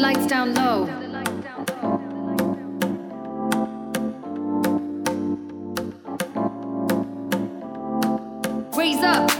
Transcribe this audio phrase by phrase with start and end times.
[0.00, 0.86] lights down low.
[8.74, 9.30] Raise up.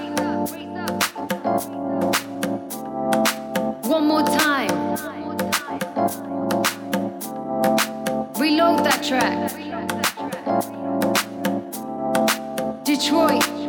[3.87, 4.69] One more time.
[8.38, 9.50] Reload that track.
[12.85, 13.60] Detroit.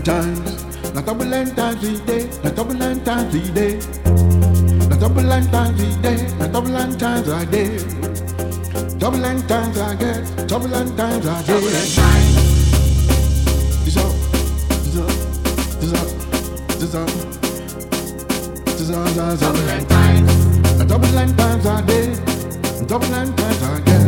[0.00, 0.94] Turbulent times.
[0.94, 2.30] Not turbulent times we day.
[2.42, 3.78] Not turbulent times we day.
[4.88, 6.28] Not turbulent times we day.
[6.38, 7.78] Not turbulent times I day.
[8.98, 10.48] Turbulent times I get.
[10.48, 11.46] Turbulent times I get.
[11.46, 12.34] Turbulent times.
[13.84, 14.12] This up.
[14.84, 15.10] This up.
[15.80, 16.08] This up.
[16.78, 17.08] This up.
[18.76, 19.38] This up.
[19.40, 20.58] Turbulent times.
[20.78, 22.14] Not turbulent times I day.
[22.86, 24.07] Turbulent times I get.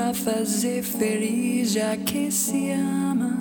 [0.00, 3.36] Pra fazer feliz já que se ama.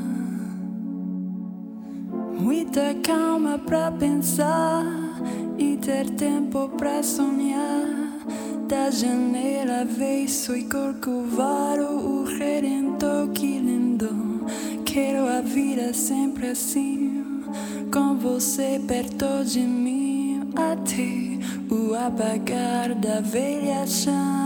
[2.38, 4.84] Muita calma pra pensar
[5.57, 7.88] e ter tempo pra sonhar.
[8.68, 14.45] Da janela vejo e corcovado o redentor que lindo.
[14.84, 17.41] Quero a vida sempre assim,
[17.91, 21.39] com você perto de mim, até
[21.74, 24.38] o apagar da velha chama.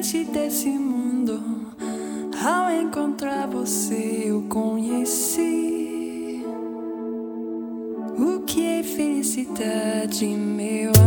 [0.00, 1.42] Descrente desse mundo,
[2.42, 6.42] ao encontrar você eu conheci
[8.18, 10.99] o que é felicidade, meu